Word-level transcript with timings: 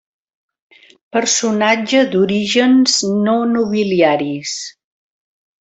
Personatge 1.17 2.01
d'orígens 2.15 2.97
no 3.27 3.37
nobiliaris. 3.53 4.59